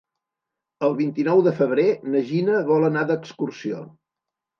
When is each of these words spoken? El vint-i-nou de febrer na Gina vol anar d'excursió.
El 0.85 0.95
vint-i-nou 1.01 1.43
de 1.47 1.53
febrer 1.59 1.85
na 2.13 2.21
Gina 2.29 2.63
vol 2.71 2.87
anar 2.89 3.05
d'excursió. 3.13 3.83